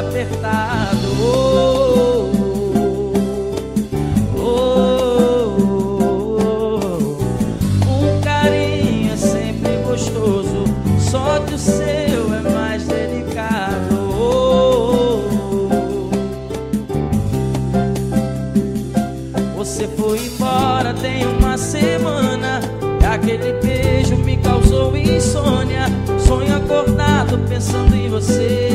[0.00, 1.08] apertado.
[1.20, 2.30] Oh,
[4.36, 4.46] oh,
[5.58, 6.80] oh,
[7.86, 7.92] oh.
[7.92, 10.64] um carinho é sempre gostoso,
[10.98, 13.94] só que o seu é mais delicado.
[14.18, 15.20] Oh,
[15.52, 16.10] oh.
[19.58, 22.60] Você foi embora tem uma semana
[23.02, 25.84] e aquele beijo me causou insônia.
[26.26, 28.69] Sonho acordado pensando em você.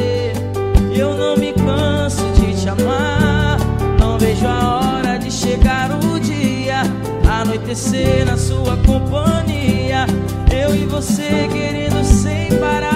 [7.65, 10.05] anoitecer na sua companhia.
[10.51, 12.95] Eu e você querendo sem parar.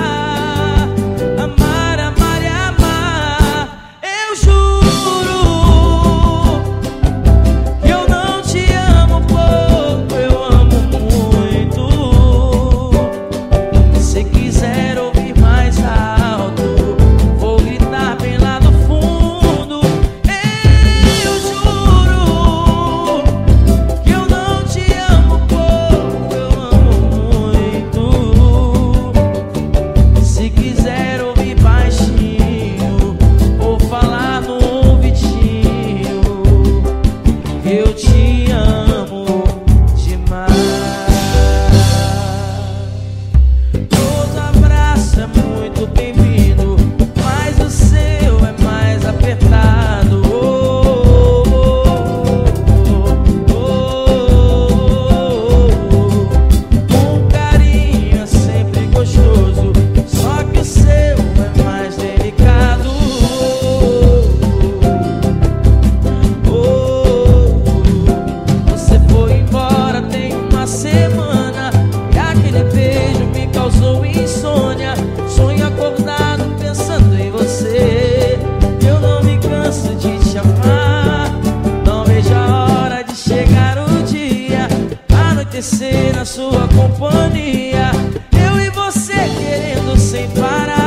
[85.59, 87.91] amanhecer na sua companhia.
[88.31, 90.78] Eu e você querendo sem parar.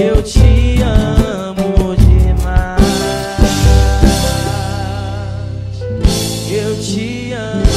[0.00, 2.78] Eu te amo demais.
[6.48, 7.67] Eu te amo.